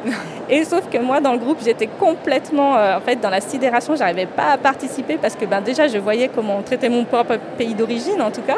Et 0.49 0.63
sauf 0.63 0.89
que 0.89 0.97
moi, 0.97 1.19
dans 1.19 1.33
le 1.33 1.39
groupe, 1.39 1.57
j'étais 1.63 1.87
complètement 1.87 2.77
euh, 2.77 2.97
en 2.97 3.01
fait, 3.01 3.17
dans 3.17 3.29
la 3.29 3.41
sidération. 3.41 3.95
J'arrivais 3.95 4.25
pas 4.25 4.51
à 4.53 4.57
participer 4.57 5.17
parce 5.17 5.35
que 5.35 5.45
ben, 5.45 5.61
déjà, 5.61 5.87
je 5.87 5.97
voyais 5.97 6.29
comment 6.33 6.57
on 6.57 6.61
traitait 6.61 6.89
mon 6.89 7.03
propre 7.03 7.37
pays 7.57 7.73
d'origine, 7.73 8.21
en 8.21 8.31
tout 8.31 8.41
cas. 8.41 8.57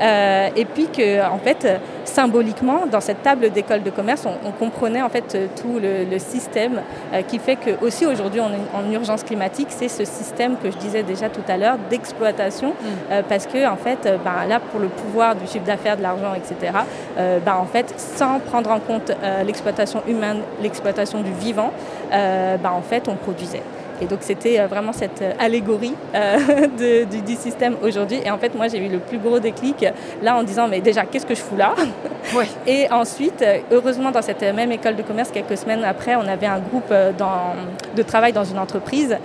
Euh, 0.00 0.48
et 0.56 0.64
puis 0.64 0.88
que, 0.88 1.24
en 1.24 1.38
fait, 1.38 1.80
symboliquement, 2.04 2.86
dans 2.90 3.00
cette 3.00 3.22
table 3.22 3.50
d'école 3.50 3.82
de 3.82 3.90
commerce, 3.90 4.26
on, 4.26 4.50
comprenait 4.58 5.02
en 5.02 5.08
fait 5.08 5.38
tout 5.60 5.78
le, 5.80 6.18
système 6.18 6.80
euh, 7.12 7.22
qui 7.22 7.38
fait 7.38 7.54
que 7.54 7.70
aussi 7.84 8.04
aujourd'hui, 8.04 8.40
on 8.40 8.48
est 8.48 8.76
en 8.76 8.90
urgence 8.92 9.22
climatique. 9.22 9.68
C'est 9.70 9.88
ce 9.88 10.04
système 10.04 10.56
que 10.56 10.70
je 10.70 10.76
disais 10.78 11.04
déjà 11.04 11.28
tout 11.28 11.42
à 11.46 11.56
l'heure 11.56 11.76
d'exploitation, 11.88 12.70
mm. 12.70 13.22
parce 13.28 13.46
que 13.46 13.68
en 13.68 13.76
fait, 13.76 14.02
ben, 14.24 14.48
là, 14.48 14.58
pour 14.58 14.80
le 14.80 14.88
pouvoir 14.88 15.36
du 15.36 15.46
chiffre 15.46 15.64
d'affaires, 15.64 15.87
de 15.96 16.02
l'argent, 16.02 16.34
etc. 16.34 16.72
Ben, 17.16 17.54
en 17.54 17.66
fait, 17.66 17.94
sans 17.96 18.38
prendre 18.40 18.70
en 18.70 18.80
compte 18.80 19.12
l'exploitation 19.44 20.02
humaine, 20.06 20.38
l'exploitation 20.62 21.22
du 21.22 21.32
vivant, 21.32 21.72
euh, 22.12 22.56
bah, 22.56 22.72
en 22.72 22.82
fait, 22.82 23.08
on 23.08 23.14
produisait. 23.14 23.62
Et 24.00 24.06
donc 24.06 24.20
c'était 24.22 24.60
euh, 24.60 24.66
vraiment 24.66 24.92
cette 24.92 25.22
euh, 25.22 25.32
allégorie 25.38 25.94
du, 27.26 27.34
système 27.36 27.76
aujourd'hui. 27.82 28.20
Et 28.24 28.30
en 28.30 28.38
fait, 28.38 28.54
moi, 28.54 28.68
j'ai 28.68 28.78
eu 28.78 28.88
le 28.88 28.98
plus 28.98 29.18
gros 29.18 29.38
déclic 29.38 29.84
là 30.22 30.36
en 30.36 30.42
disant, 30.42 30.66
mais 30.66 30.80
déjà, 30.80 31.04
qu'est-ce 31.04 31.26
que 31.26 31.34
je 31.34 31.40
fous 31.40 31.56
là? 31.56 31.74
Et 32.66 32.90
ensuite, 32.90 33.44
heureusement, 33.70 34.10
dans 34.10 34.22
cette 34.22 34.42
même 34.42 34.72
école 34.72 34.96
de 34.96 35.02
commerce, 35.02 35.30
quelques 35.30 35.56
semaines 35.56 35.84
après, 35.84 36.16
on 36.16 36.26
avait 36.26 36.46
un 36.46 36.58
groupe 36.58 36.92
de 36.92 38.02
travail 38.02 38.32
dans 38.32 38.44
une 38.44 38.58
entreprise 38.58 39.16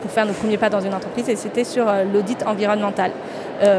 pour 0.00 0.10
faire 0.10 0.26
nos 0.26 0.32
premiers 0.32 0.58
pas 0.58 0.68
dans 0.68 0.80
une 0.80 0.94
entreprise. 0.94 1.28
Et 1.28 1.36
c'était 1.36 1.64
sur 1.64 1.86
l'audit 2.12 2.44
environnemental. 2.46 3.10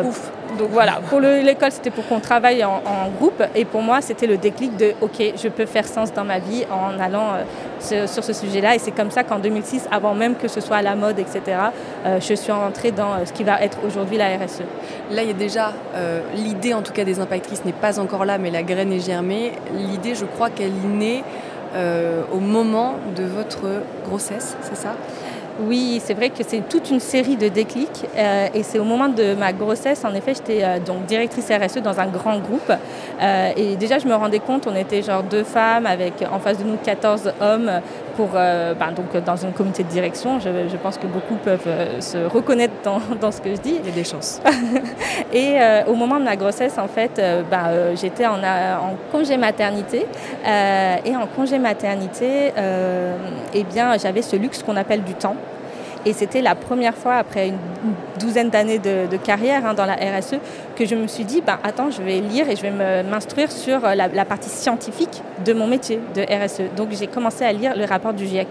Ouf 0.05 0.31
donc 0.57 0.69
voilà, 0.71 0.99
pour 1.09 1.19
l'école, 1.19 1.71
c'était 1.71 1.91
pour 1.91 2.07
qu'on 2.07 2.19
travaille 2.19 2.63
en, 2.63 2.79
groupe. 3.17 3.43
Et 3.55 3.65
pour 3.65 3.81
moi, 3.81 4.01
c'était 4.01 4.27
le 4.27 4.37
déclic 4.37 4.75
de 4.77 4.93
OK, 5.01 5.21
je 5.41 5.47
peux 5.49 5.65
faire 5.65 5.85
sens 5.85 6.13
dans 6.13 6.23
ma 6.23 6.39
vie 6.39 6.65
en 6.71 6.99
allant 6.99 7.33
euh, 7.33 7.43
sur 7.79 8.23
ce 8.23 8.33
sujet-là. 8.33 8.75
Et 8.75 8.79
c'est 8.79 8.91
comme 8.91 9.11
ça 9.11 9.23
qu'en 9.23 9.39
2006, 9.39 9.87
avant 9.91 10.13
même 10.13 10.35
que 10.35 10.47
ce 10.47 10.61
soit 10.61 10.77
à 10.77 10.81
la 10.81 10.95
mode, 10.95 11.19
etc., 11.19 11.41
euh, 12.05 12.19
je 12.19 12.33
suis 12.33 12.51
rentrée 12.51 12.91
dans 12.91 13.13
euh, 13.13 13.25
ce 13.25 13.33
qui 13.33 13.43
va 13.43 13.61
être 13.61 13.77
aujourd'hui 13.85 14.17
la 14.17 14.37
RSE. 14.37 14.63
Là, 15.11 15.23
il 15.23 15.27
y 15.27 15.31
a 15.31 15.33
déjà 15.33 15.73
l'idée, 16.35 16.73
en 16.73 16.81
tout 16.81 16.93
cas, 16.93 17.03
des 17.03 17.19
impactrices 17.19 17.65
n'est 17.65 17.71
pas 17.71 17.99
encore 17.99 18.25
là, 18.25 18.37
mais 18.37 18.51
la 18.51 18.63
graine 18.63 18.91
est 18.93 18.99
germée. 18.99 19.53
L'idée, 19.73 20.15
je 20.15 20.25
crois 20.25 20.49
qu'elle 20.49 20.71
née 20.71 21.23
au 22.31 22.39
moment 22.39 22.95
de 23.15 23.23
votre 23.23 23.83
grossesse, 24.05 24.55
c'est 24.61 24.75
ça? 24.77 24.95
Oui, 25.61 26.01
c'est 26.03 26.13
vrai 26.13 26.29
que 26.29 26.41
c'est 26.47 26.69
toute 26.69 26.89
une 26.89 27.01
série 27.01 27.35
de 27.35 27.49
déclics. 27.49 28.05
Euh, 28.15 28.47
et 28.53 28.63
c'est 28.63 28.79
au 28.79 28.85
moment 28.85 29.09
de 29.09 29.33
ma 29.33 29.51
grossesse, 29.51 30.05
en 30.05 30.13
effet, 30.13 30.33
j'étais 30.33 30.63
euh, 30.63 30.79
donc 30.79 31.05
directrice 31.05 31.51
RSE 31.51 31.81
dans 31.81 31.99
un 31.99 32.07
grand 32.07 32.39
groupe. 32.39 32.71
Euh, 33.21 33.51
et 33.57 33.75
déjà, 33.75 33.99
je 33.99 34.07
me 34.07 34.15
rendais 34.15 34.39
compte, 34.39 34.67
on 34.67 34.75
était 34.75 35.01
genre 35.01 35.21
deux 35.21 35.43
femmes 35.43 35.85
avec 35.85 36.23
en 36.31 36.39
face 36.39 36.59
de 36.59 36.63
nous 36.63 36.77
14 36.77 37.33
hommes 37.41 37.81
pour, 38.19 38.27
ben, 38.31 38.91
donc, 38.93 39.15
dans 39.23 39.45
un 39.45 39.51
comité 39.51 39.83
de 39.83 39.87
direction. 39.87 40.41
Je, 40.41 40.49
je 40.69 40.75
pense 40.75 40.97
que 40.97 41.07
beaucoup 41.07 41.35
peuvent 41.35 42.01
se 42.01 42.17
reconnaître 42.17 42.73
dans, 42.83 42.99
dans, 43.21 43.31
ce 43.31 43.39
que 43.39 43.51
je 43.55 43.61
dis. 43.61 43.75
Il 43.79 43.85
y 43.85 43.93
a 43.93 43.95
des 43.95 44.03
chances. 44.03 44.41
et 45.33 45.57
au 45.87 45.95
moment 45.95 46.19
de 46.19 46.25
ma 46.25 46.35
grossesse, 46.35 46.77
en 46.77 46.89
fait, 46.89 47.21
ben, 47.49 47.95
j'étais 47.95 48.25
en, 48.25 48.39
en, 48.39 48.95
congé 49.09 49.37
maternité. 49.37 50.05
et 50.45 51.15
en 51.15 51.27
congé 51.33 51.57
maternité, 51.59 52.51
eh 53.53 53.63
bien, 53.63 53.97
j'avais 53.97 54.21
ce 54.21 54.35
luxe 54.35 54.63
qu'on 54.63 54.75
appelle 54.75 55.03
du 55.03 55.13
temps. 55.13 55.37
Et 56.05 56.13
c'était 56.13 56.41
la 56.41 56.55
première 56.55 56.95
fois, 56.95 57.15
après 57.15 57.49
une 57.49 57.57
douzaine 58.19 58.49
d'années 58.49 58.79
de, 58.79 59.17
carrière 59.17 59.65
hein, 59.65 59.73
dans 59.73 59.85
la 59.85 59.95
RSE, 59.95 60.35
que 60.75 60.85
je 60.85 60.95
me 60.95 61.07
suis 61.07 61.25
dit, 61.25 61.41
bah, 61.45 61.59
attends, 61.63 61.91
je 61.91 62.01
vais 62.01 62.19
lire 62.19 62.49
et 62.49 62.55
je 62.55 62.61
vais 62.61 63.03
m'instruire 63.03 63.51
sur 63.51 63.81
la, 63.81 64.07
la, 64.07 64.25
partie 64.25 64.49
scientifique 64.49 65.21
de 65.45 65.53
mon 65.53 65.67
métier 65.67 65.99
de 66.15 66.21
RSE. 66.21 66.73
Donc 66.75 66.89
j'ai 66.91 67.07
commencé 67.07 67.43
à 67.43 67.51
lire 67.51 67.75
le 67.75 67.85
rapport 67.85 68.13
du 68.13 68.25
GIEC. 68.25 68.47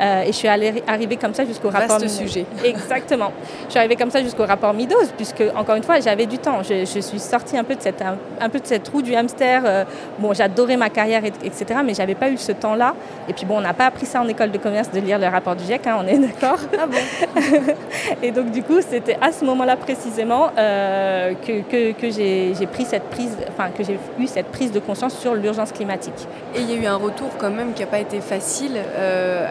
Euh, 0.00 0.22
et 0.22 0.26
je 0.28 0.32
suis 0.32 0.48
arrivée 0.48 1.16
comme 1.16 1.34
ça 1.34 1.44
jusqu'au 1.44 1.70
rapport. 1.70 1.98
Vaste 1.98 2.08
sujet. 2.08 2.46
Exactement. 2.64 3.32
Je 3.66 3.70
suis 3.70 3.78
arrivée 3.78 3.96
comme 3.96 4.10
ça 4.10 4.22
jusqu'au 4.22 4.44
rapport 4.44 4.74
Midos, 4.74 5.12
puisque 5.16 5.42
encore 5.54 5.76
une 5.76 5.82
fois, 5.82 6.00
j'avais 6.00 6.26
du 6.26 6.38
temps. 6.38 6.62
Je, 6.62 6.84
suis 6.84 7.18
sortie 7.18 7.56
un 7.56 7.64
peu 7.64 7.74
de 7.74 7.80
cette, 7.80 8.02
un, 8.02 8.48
peu 8.48 8.60
de 8.60 8.66
cette 8.66 8.88
roue 8.88 9.02
du 9.02 9.14
hamster. 9.14 9.62
Euh, 9.64 9.84
bon, 10.18 10.32
j'adorais 10.32 10.76
ma 10.76 10.90
carrière, 10.90 11.24
etc., 11.24 11.80
mais 11.84 11.94
j'avais 11.94 12.14
pas 12.14 12.28
eu 12.28 12.36
ce 12.36 12.52
temps-là. 12.52 12.94
Et 13.28 13.32
puis 13.32 13.46
bon, 13.46 13.58
on 13.58 13.60
n'a 13.60 13.74
pas 13.74 13.86
appris 13.86 14.06
ça 14.06 14.20
en 14.20 14.28
école 14.28 14.50
de 14.50 14.58
commerce 14.58 14.90
de 14.90 15.00
lire 15.00 15.18
le 15.18 15.26
rapport 15.26 15.56
du 15.56 15.64
GIEC, 15.64 15.86
hein, 15.86 15.98
on 16.00 16.06
est 16.06 16.18
d'accord. 16.26 16.58
Ah 16.78 16.86
bon? 16.86 16.98
et 18.22 18.30
donc 18.30 18.50
du 18.50 18.62
coup, 18.62 18.80
c'était 18.80 19.16
à 19.20 19.32
ce 19.32 19.44
moment-là 19.44 19.76
précisément 19.76 20.50
euh, 20.58 21.34
que, 21.46 21.60
que, 21.62 21.92
que 21.92 22.10
j'ai 22.10 22.66
pris 22.66 22.84
cette 22.84 23.04
prise, 23.04 23.36
enfin 23.48 23.70
que 23.76 23.84
j'ai 23.84 23.98
eu 24.18 24.26
cette 24.26 24.46
prise 24.46 24.72
de 24.72 24.80
conscience 24.80 25.16
sur 25.18 25.34
l'urgence 25.34 25.72
climatique. 25.72 26.28
Et 26.54 26.60
il 26.60 26.70
y 26.70 26.74
a 26.74 26.82
eu 26.82 26.86
un 26.86 26.96
retour 26.96 27.28
quand 27.38 27.50
même 27.50 27.72
qui 27.74 27.82
n'a 27.82 27.88
pas 27.88 27.98
été 27.98 28.20
facile. 28.20 28.78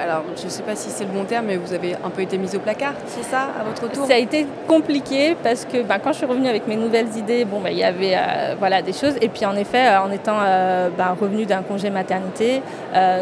alors 0.02 0.24
je 0.38 0.46
ne 0.46 0.50
sais 0.50 0.63
pas 0.63 0.75
si 0.75 0.90
c'est 0.90 1.06
le 1.06 1.12
bon 1.12 1.24
terme, 1.25 1.46
mais 1.48 1.58
vous 1.58 1.74
avez 1.74 1.96
un 2.04 2.10
peu 2.10 2.22
été 2.22 2.38
mise 2.38 2.56
au 2.56 2.60
placard, 2.60 2.94
c'est 3.08 3.24
ça, 3.24 3.50
à 3.60 3.63
votre 3.63 3.90
tour? 3.90 4.06
Ça 4.06 4.16
a 4.16 4.18
été 4.18 4.46
compliqué 4.68 5.36
parce 5.42 5.66
que 5.66 5.82
bah, 5.84 5.98
quand 6.04 6.12
je 6.12 6.18
suis 6.18 6.25
revenue 6.25 6.48
avec 6.48 6.68
mes 6.68 6.75
nouvelles 6.75 7.16
idées, 7.18 7.46
bon, 7.46 7.60
bah, 7.60 7.72
il 7.72 7.78
y 7.78 7.84
avait 7.84 8.16
euh, 8.16 8.56
voilà, 8.58 8.82
des 8.82 8.94
choses. 8.94 9.16
Et 9.22 9.30
puis 9.30 9.46
en 9.46 9.56
effet, 9.56 9.88
euh, 9.88 10.02
en 10.02 10.12
étant 10.12 10.38
euh, 10.42 10.90
bah, 10.98 11.16
revenue 11.20 11.46
d'un 11.46 11.62
congé 11.62 11.90
maternité, 11.90 12.62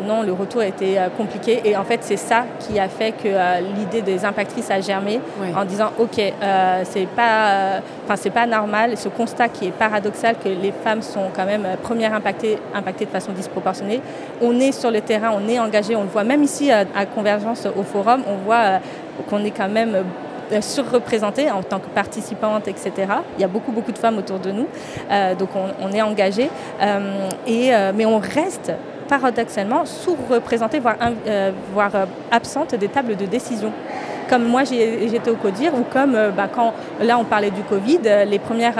non, 0.05 0.23
le 0.23 0.33
retour 0.33 0.61
a 0.61 0.65
été 0.65 0.97
compliqué. 1.17 1.61
Et 1.65 1.77
en 1.77 1.83
fait, 1.83 1.99
c'est 2.01 2.17
ça 2.17 2.45
qui 2.59 2.79
a 2.79 2.89
fait 2.89 3.11
que 3.11 3.29
l'idée 3.77 4.01
des 4.01 4.25
impactrices 4.25 4.69
a 4.69 4.81
germé 4.81 5.19
en 5.55 5.63
disant, 5.65 5.91
OK, 5.97 6.19
c'est 6.83 7.07
pas, 7.15 7.79
enfin 8.11 8.21
c'est 8.21 8.29
pas 8.29 8.45
normal, 8.45 8.97
ce 8.97 9.07
constat 9.07 9.47
qui 9.47 9.67
est 9.67 9.71
paradoxal 9.71 10.35
que 10.37 10.49
les 10.49 10.71
femmes 10.71 11.01
sont 11.01 11.29
quand 11.33 11.45
même 11.45 11.65
premières 11.81 12.13
impactées, 12.13 12.57
impactées 12.73 13.05
de 13.05 13.09
façon 13.09 13.31
disproportionnée. 13.31 14.01
On 14.41 14.59
est 14.59 14.73
sur 14.73 14.91
le 14.91 14.99
terrain, 14.99 15.31
on 15.33 15.47
est 15.47 15.59
engagé, 15.59 15.95
on 15.95 16.03
le 16.03 16.09
voit 16.09 16.25
même 16.25 16.43
ici 16.43 16.71
à 16.71 17.05
Convergence 17.05 17.67
au 17.75 17.83
forum, 17.83 18.23
on 18.27 18.35
voit 18.43 18.55
euh, 18.55 18.77
qu'on 19.29 19.43
est 19.45 19.51
quand 19.51 19.69
même 19.69 19.95
euh, 20.51 20.61
surreprésentée 20.61 21.49
en 21.49 21.63
tant 21.63 21.79
que 21.79 21.87
participante, 21.87 22.67
etc. 22.67 22.91
Il 23.37 23.41
y 23.41 23.45
a 23.45 23.47
beaucoup, 23.47 23.71
beaucoup 23.71 23.93
de 23.93 23.97
femmes 23.97 24.17
autour 24.17 24.39
de 24.39 24.51
nous, 24.51 24.67
euh, 25.09 25.33
donc 25.35 25.49
on, 25.55 25.91
est 25.91 26.01
engagé. 26.01 26.49
mais 26.81 28.05
on 28.05 28.19
reste 28.19 28.73
paradoxalement 29.07 29.85
sous-représentée, 29.85 30.79
voire, 30.79 30.97
voire 31.73 31.91
absente 32.31 32.75
des 32.75 32.87
tables 32.87 33.15
de 33.15 33.25
décision 33.25 33.71
comme 34.31 34.45
moi 34.45 34.63
j'étais 34.63 35.29
au 35.29 35.35
CODIR 35.35 35.75
ou 35.75 35.83
comme 35.83 36.17
bah, 36.37 36.47
quand 36.53 36.73
là 37.01 37.17
on 37.19 37.25
parlait 37.25 37.51
du 37.51 37.63
Covid, 37.63 37.99
les 38.25 38.39
premières 38.39 38.77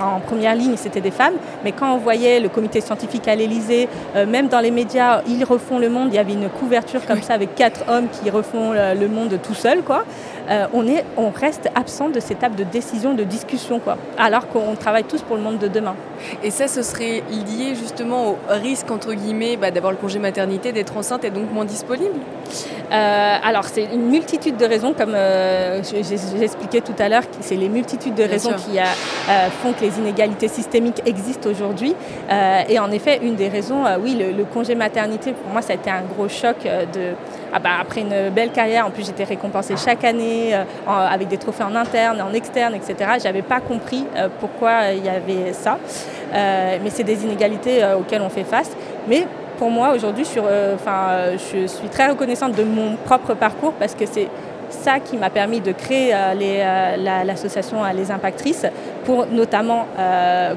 en, 0.00 0.18
première 0.18 0.56
ligne 0.56 0.76
c'était 0.76 1.00
des 1.00 1.12
femmes, 1.12 1.34
mais 1.62 1.70
quand 1.70 1.94
on 1.94 1.98
voyait 1.98 2.40
le 2.40 2.48
comité 2.48 2.80
scientifique 2.80 3.28
à 3.28 3.36
l'Elysée, 3.36 3.88
même 4.26 4.48
dans 4.48 4.58
les 4.58 4.72
médias, 4.72 5.22
ils 5.28 5.44
refont 5.44 5.78
le 5.78 5.88
monde, 5.88 6.08
il 6.10 6.16
y 6.16 6.18
avait 6.18 6.32
une 6.32 6.48
couverture 6.48 7.06
comme 7.06 7.22
ça 7.22 7.34
avec 7.34 7.54
quatre 7.54 7.84
hommes 7.88 8.08
qui 8.08 8.28
refont 8.28 8.72
le 8.72 9.06
monde 9.06 9.38
tout 9.40 9.54
seuls 9.54 9.82
quoi. 9.82 10.04
On, 10.72 10.86
est, 10.86 11.04
on 11.16 11.30
reste 11.30 11.68
absent 11.74 12.08
de 12.08 12.20
ces 12.20 12.34
tables 12.34 12.56
de 12.56 12.64
décision, 12.64 13.14
de 13.14 13.24
discussion 13.24 13.78
quoi, 13.80 13.96
alors 14.18 14.48
qu'on 14.48 14.74
travaille 14.74 15.04
tous 15.04 15.22
pour 15.22 15.36
le 15.36 15.42
monde 15.42 15.58
de 15.58 15.68
demain. 15.68 15.94
Et 16.42 16.50
ça, 16.50 16.68
ce 16.68 16.82
serait 16.82 17.22
lié 17.30 17.74
justement 17.74 18.30
au 18.30 18.36
risque 18.48 18.90
entre 18.90 19.12
guillemets 19.12 19.56
bah, 19.56 19.70
d'avoir 19.70 19.92
le 19.92 19.98
congé 19.98 20.18
maternité, 20.18 20.72
d'être 20.72 20.96
enceinte 20.96 21.24
et 21.24 21.30
donc 21.30 21.52
moins 21.52 21.64
disponible? 21.64 22.18
Alors 22.90 23.64
c'est 23.64 23.84
une 23.84 24.08
multitude 24.08 24.56
de 24.56 24.64
raisons, 24.64 24.92
comme 24.92 25.14
euh, 25.14 25.82
j'expliquais 25.82 26.80
tout 26.80 26.94
à 26.98 27.08
l'heure, 27.08 27.22
c'est 27.40 27.56
les 27.56 27.68
multitudes 27.68 28.14
de 28.14 28.22
raisons 28.22 28.52
qui 28.52 28.78
euh, 28.78 28.82
euh, 29.28 29.48
font 29.62 29.72
que 29.72 29.82
les 29.82 29.98
inégalités 29.98 30.48
systémiques 30.48 31.02
existent 31.06 31.48
aujourd'hui. 31.50 31.94
et 32.68 32.78
en 32.78 32.90
effet, 32.90 33.20
une 33.22 33.36
des 33.36 33.48
raisons, 33.48 33.84
oui, 34.02 34.16
le, 34.36 34.44
congé 34.44 34.74
maternité, 34.74 35.32
pour 35.32 35.50
moi, 35.52 35.62
ça 35.62 35.72
a 35.72 35.76
été 35.76 35.90
un 35.90 36.02
gros 36.02 36.28
choc 36.28 36.56
de... 36.62 37.14
Ah 37.52 37.58
bah, 37.58 37.70
après 37.80 38.02
une 38.02 38.30
belle 38.30 38.50
carrière, 38.50 38.86
en 38.86 38.90
plus 38.90 39.06
j'étais 39.06 39.24
récompensée 39.24 39.76
chaque 39.76 40.04
année 40.04 40.54
avec 40.86 41.28
des 41.28 41.38
trophées 41.38 41.64
en 41.64 41.74
interne, 41.74 42.20
en 42.20 42.32
externe, 42.32 42.74
etc. 42.74 43.12
J'avais 43.22 43.42
pas 43.42 43.60
compris 43.60 44.04
pourquoi 44.40 44.92
il 44.92 45.04
y 45.04 45.08
avait 45.08 45.52
ça. 45.52 45.78
mais 46.32 46.90
c'est 46.90 47.04
des 47.04 47.24
inégalités 47.24 47.84
auxquelles 47.98 48.22
on 48.22 48.28
fait 48.28 48.44
face. 48.44 48.70
Mais 49.08 49.26
pour 49.56 49.70
moi, 49.70 49.94
aujourd'hui, 49.94 50.24
je, 50.24 50.38
euh, 50.38 50.76
euh, 50.86 51.36
je 51.38 51.66
suis 51.66 51.88
très 51.88 52.08
reconnaissante 52.08 52.54
de 52.54 52.62
mon 52.62 52.96
propre 52.96 53.34
parcours 53.34 53.72
parce 53.72 53.94
que 53.94 54.06
c'est 54.06 54.28
ça 54.70 55.00
qui 55.00 55.16
m'a 55.16 55.30
permis 55.30 55.60
de 55.60 55.72
créer 55.72 56.12
euh, 56.14 57.24
l'association 57.24 57.78
Les 57.94 58.10
Impactrices 58.10 58.66
pour 59.04 59.26
notamment 59.26 59.86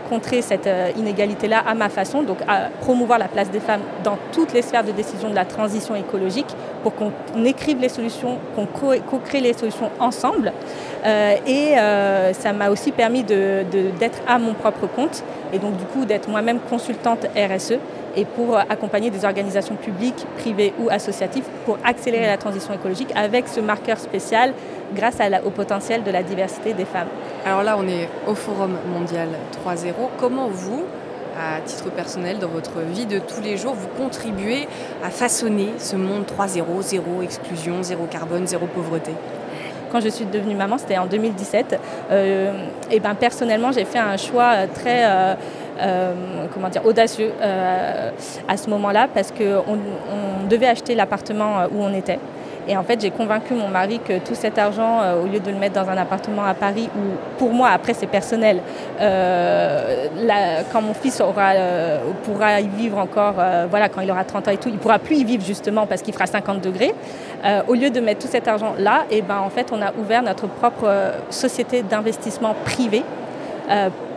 contrer 0.09 0.41
cette 0.41 0.67
inégalité-là 0.97 1.59
à 1.67 1.75
ma 1.75 1.89
façon, 1.89 2.23
donc 2.23 2.37
à 2.47 2.69
promouvoir 2.81 3.19
la 3.19 3.27
place 3.27 3.51
des 3.51 3.59
femmes 3.59 3.81
dans 4.03 4.17
toutes 4.31 4.53
les 4.53 4.63
sphères 4.63 4.83
de 4.83 4.91
décision 4.91 5.29
de 5.29 5.35
la 5.35 5.45
transition 5.45 5.95
écologique 5.95 6.47
pour 6.81 6.93
qu'on 6.95 7.11
écrive 7.45 7.79
les 7.79 7.89
solutions, 7.89 8.37
qu'on 8.55 8.65
co-crée 8.65 9.41
les 9.41 9.53
solutions 9.53 9.91
ensemble. 9.99 10.51
et 11.45 11.75
ça 12.33 12.53
m'a 12.53 12.71
aussi 12.71 12.91
permis 12.91 13.23
d'être 13.23 14.21
à 14.27 14.39
mon 14.39 14.55
propre 14.55 14.87
compte 14.87 15.23
et 15.53 15.59
donc 15.59 15.77
du 15.77 15.85
coup 15.85 16.05
d'être 16.05 16.27
moi-même 16.27 16.59
consultante 16.59 17.27
RSE 17.35 17.77
et 18.15 18.25
pour 18.25 18.57
accompagner 18.57 19.09
des 19.09 19.25
organisations 19.25 19.75
publiques, 19.75 20.25
privées 20.37 20.73
ou 20.79 20.89
associatives 20.89 21.45
pour 21.65 21.77
accélérer 21.83 22.27
la 22.27 22.37
transition 22.37 22.73
écologique 22.73 23.09
avec 23.15 23.47
ce 23.47 23.59
marqueur 23.59 23.97
spécial 23.97 24.53
grâce 24.95 25.17
au 25.45 25.49
potentiel 25.49 26.03
de 26.03 26.11
la 26.11 26.23
diversité 26.23 26.73
des 26.73 26.85
femmes. 26.85 27.07
Alors 27.45 27.63
là, 27.63 27.75
on 27.77 27.87
est 27.87 28.09
au 28.27 28.35
Forum 28.35 28.77
mondial 28.91 29.29
3.0. 29.65 29.93
Comment 30.19 30.47
vous, 30.47 30.83
à 31.37 31.61
titre 31.61 31.89
personnel, 31.91 32.39
dans 32.39 32.47
votre 32.47 32.79
vie 32.79 33.05
de 33.05 33.19
tous 33.19 33.41
les 33.41 33.57
jours, 33.57 33.73
vous 33.73 33.87
contribuez 34.01 34.67
à 35.03 35.09
façonner 35.09 35.69
ce 35.77 35.95
monde 35.95 36.23
3.0, 36.25 36.81
zéro 36.81 37.21
exclusion, 37.21 37.83
zéro 37.83 38.05
carbone, 38.05 38.47
zéro 38.47 38.65
pauvreté? 38.65 39.11
Quand 39.91 39.99
je 40.01 40.09
suis 40.09 40.25
devenue 40.25 40.55
maman, 40.55 40.77
c'était 40.77 40.97
en 40.97 41.07
2017. 41.07 41.79
Euh, 42.11 42.51
et 42.91 42.99
ben 42.99 43.15
personnellement, 43.15 43.71
j'ai 43.71 43.85
fait 43.85 43.97
un 43.97 44.17
choix 44.17 44.67
très 44.67 45.05
euh, 45.05 45.09
euh, 45.09 45.35
comment 46.53 46.69
dire, 46.69 46.85
audacieux 46.85 47.31
euh, 47.41 48.11
à 48.47 48.57
ce 48.57 48.69
moment-là 48.69 49.07
parce 49.13 49.31
qu'on 49.31 49.63
on 49.73 50.47
devait 50.47 50.67
acheter 50.67 50.95
l'appartement 50.95 51.59
euh, 51.59 51.67
où 51.71 51.83
on 51.83 51.93
était. 51.93 52.19
Et 52.67 52.77
en 52.77 52.83
fait, 52.83 53.01
j'ai 53.01 53.09
convaincu 53.09 53.53
mon 53.55 53.67
mari 53.67 53.99
que 53.99 54.19
tout 54.19 54.35
cet 54.35 54.59
argent, 54.59 54.99
au 55.23 55.25
lieu 55.25 55.39
de 55.39 55.49
le 55.49 55.57
mettre 55.57 55.73
dans 55.81 55.89
un 55.89 55.97
appartement 55.97 56.45
à 56.45 56.53
Paris, 56.53 56.87
où 56.95 56.99
pour 57.39 57.51
moi, 57.51 57.69
après, 57.69 57.95
c'est 57.95 58.05
personnel, 58.05 58.59
quand 58.99 60.81
mon 60.81 60.93
fils 60.93 61.19
aura, 61.19 61.53
pourra 62.25 62.61
y 62.61 62.67
vivre 62.67 62.99
encore, 62.99 63.35
voilà, 63.71 63.89
quand 63.89 64.01
il 64.01 64.11
aura 64.11 64.23
30 64.23 64.49
ans 64.49 64.51
et 64.51 64.57
tout, 64.57 64.69
il 64.69 64.77
pourra 64.77 64.99
plus 64.99 65.15
y 65.15 65.23
vivre 65.23 65.43
justement 65.43 65.87
parce 65.87 66.03
qu'il 66.03 66.13
fera 66.13 66.27
50 66.27 66.61
degrés. 66.61 66.93
au 67.67 67.73
lieu 67.73 67.89
de 67.89 68.01
mettre 68.01 68.21
tout 68.27 68.31
cet 68.31 68.47
argent 68.47 68.75
là, 68.77 69.05
et 69.09 69.23
ben, 69.23 69.39
en 69.39 69.49
fait, 69.49 69.71
on 69.71 69.81
a 69.81 69.91
ouvert 69.99 70.21
notre 70.21 70.45
propre 70.45 71.13
société 71.31 71.81
d'investissement 71.81 72.53
privé 72.65 73.03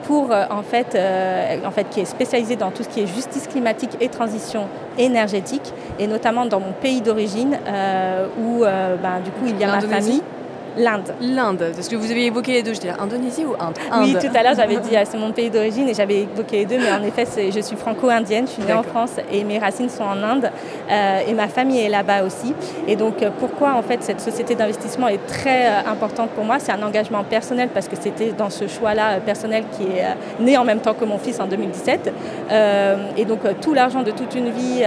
pour 0.05 0.33
euh, 0.33 0.45
en 0.51 0.63
fait, 0.63 0.95
euh, 0.95 1.59
en 1.65 1.71
fait, 1.71 1.89
qui 1.91 2.01
est 2.01 2.05
spécialisé 2.05 2.57
dans 2.57 2.71
tout 2.71 2.83
ce 2.83 2.89
qui 2.89 3.01
est 3.01 3.07
justice 3.07 3.47
climatique 3.47 3.97
et 4.01 4.09
transition 4.09 4.69
énergétique, 4.99 5.73
et 5.99 6.07
notamment 6.07 6.47
dans 6.47 6.61
mon 6.61 6.73
pays 6.73 7.01
d'origine, 7.01 7.59
euh, 7.67 8.27
où 8.39 8.61
ben, 8.61 9.21
du 9.25 9.31
coup 9.31 9.47
il 9.47 9.59
y 9.59 9.65
a 9.65 9.69
ma 9.69 9.81
famille. 9.81 10.23
L'Inde. 10.77 11.15
L'Inde, 11.21 11.73
parce 11.75 11.89
que 11.89 11.97
vous 11.97 12.11
avez 12.11 12.27
évoqué 12.27 12.53
les 12.53 12.63
deux, 12.63 12.75
j'étais 12.75 12.89
là, 12.89 12.97
Indonésie 13.01 13.45
ou 13.45 13.55
Inde, 13.61 13.77
Oui, 14.01 14.17
tout 14.21 14.35
à 14.35 14.43
l'heure 14.43 14.55
j'avais 14.57 14.77
dit 14.77 14.91
c'est 15.05 15.19
mon 15.19 15.33
pays 15.33 15.51
d'origine 15.51 15.89
et 15.89 15.95
j'avais 15.95 16.23
évoqué 16.23 16.59
les 16.59 16.65
deux, 16.67 16.79
mais 16.79 16.93
en 16.93 17.03
effet 17.03 17.27
je 17.51 17.61
suis 17.61 17.77
franco-indienne, 17.77 18.47
je 18.47 18.53
suis 18.53 18.63
née 18.63 18.73
en 18.73 18.83
France 18.83 19.13
et 19.31 19.45
mes 19.45 19.59
racines 19.59 19.89
sont 19.89 20.05
en 20.05 20.23
Inde 20.23 20.51
euh, 20.91 21.21
et 21.27 21.35
ma 21.35 21.49
famille 21.49 21.81
est 21.81 21.89
là-bas 21.89 22.25
aussi. 22.25 22.55
Et 22.87 22.97
donc 22.97 23.23
euh, 23.23 23.31
pourquoi 23.39 23.75
en 23.75 23.83
fait 23.83 24.03
cette 24.03 24.21
société 24.21 24.55
d'investissement 24.55 25.09
est 25.09 25.25
très 25.27 25.67
euh, 25.67 25.91
importante 25.91 26.31
pour 26.31 26.45
moi? 26.45 26.59
C'est 26.59 26.73
un 26.73 26.83
engagement 26.83 27.25
personnel 27.25 27.69
parce 27.73 27.89
que 27.89 27.97
c'était 27.99 28.33
dans 28.33 28.51
ce 28.51 28.67
choix-là 28.67 29.21
personnel 29.21 29.65
qui 29.77 29.85
est 29.85 30.05
né 30.41 30.57
en 30.57 30.65
même 30.65 30.81
temps 30.81 30.95
que 30.95 31.05
mon 31.05 31.19
fils 31.19 31.41
en 31.41 31.47
2017. 31.47 32.13
et 33.17 33.25
donc 33.25 33.41
tout 33.61 33.75
l'argent 33.75 34.03
de 34.03 34.11
toute 34.11 34.35
une 34.35 34.51
vie 34.51 34.83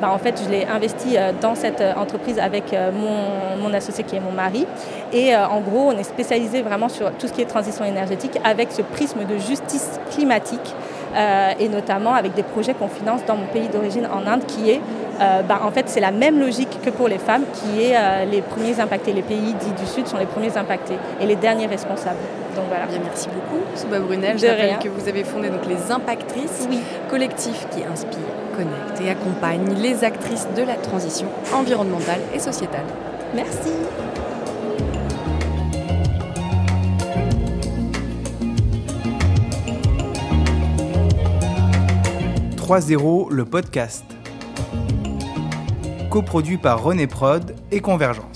bah, 0.00 0.10
en 0.12 0.18
fait, 0.18 0.40
je 0.44 0.50
l'ai 0.50 0.66
investi 0.66 1.16
dans 1.40 1.54
cette 1.54 1.82
entreprise 1.96 2.38
avec 2.38 2.64
mon, 2.72 3.62
mon, 3.62 3.74
associé 3.74 4.04
qui 4.04 4.16
est 4.16 4.20
mon 4.20 4.32
mari. 4.32 4.66
Et 5.12 5.25
en 5.34 5.60
gros, 5.60 5.90
on 5.90 5.98
est 5.98 6.04
spécialisé 6.04 6.62
vraiment 6.62 6.88
sur 6.88 7.10
tout 7.12 7.26
ce 7.26 7.32
qui 7.32 7.40
est 7.40 7.46
transition 7.46 7.84
énergétique 7.84 8.38
avec 8.44 8.72
ce 8.72 8.82
prisme 8.82 9.24
de 9.24 9.38
justice 9.38 9.98
climatique 10.10 10.74
et 11.58 11.68
notamment 11.68 12.12
avec 12.14 12.34
des 12.34 12.42
projets 12.42 12.74
qu'on 12.74 12.88
finance 12.88 13.24
dans 13.26 13.36
mon 13.36 13.46
pays 13.46 13.68
d'origine 13.68 14.06
en 14.06 14.30
Inde 14.30 14.44
qui 14.46 14.70
est 14.70 14.80
euh, 15.20 15.42
bah, 15.42 15.60
en 15.64 15.70
fait, 15.70 15.88
c'est 15.88 16.00
la 16.00 16.10
même 16.10 16.38
logique 16.38 16.80
que 16.84 16.90
pour 16.90 17.08
les 17.08 17.18
femmes, 17.18 17.44
qui 17.54 17.82
est 17.82 17.96
euh, 17.96 18.24
les 18.24 18.42
premiers 18.42 18.78
impactés. 18.80 19.12
Les 19.12 19.22
pays 19.22 19.54
dits 19.54 19.72
du 19.78 19.86
Sud 19.86 20.06
sont 20.06 20.18
les 20.18 20.26
premiers 20.26 20.56
impactés 20.56 20.96
et 21.20 21.26
les 21.26 21.36
derniers 21.36 21.66
responsables. 21.66 22.18
Donc 22.54 22.64
voilà. 22.68 22.86
Bien, 22.86 23.00
merci 23.04 23.28
beaucoup, 23.28 23.62
Souba 23.74 23.98
Brunel. 24.00 24.38
Je 24.38 24.46
rappelle 24.46 24.78
que 24.78 24.88
vous 24.88 25.08
avez 25.08 25.24
fondé 25.24 25.48
donc 25.48 25.66
les 25.66 25.90
Impactrices, 25.90 26.66
oui. 26.70 26.80
collectif 27.08 27.66
qui 27.70 27.84
inspire, 27.84 28.18
connecte 28.56 29.00
et 29.02 29.10
accompagne 29.10 29.74
les 29.80 30.04
actrices 30.04 30.48
de 30.56 30.62
la 30.62 30.74
transition 30.74 31.28
environnementale 31.54 32.20
et 32.34 32.38
sociétale. 32.38 32.84
Merci. 33.34 33.70
«3.0 42.66 43.32
le 43.32 43.44
podcast 43.44 44.04
coproduit 46.10 46.58
par 46.58 46.82
René 46.82 47.06
Prod 47.06 47.54
et 47.70 47.80
Convergence. 47.80 48.35